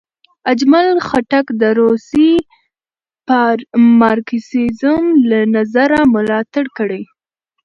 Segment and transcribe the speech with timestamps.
[0.51, 2.31] اجمل خټک د روسي
[4.01, 7.01] مارکسیزم له نظره ملاتړ کړی.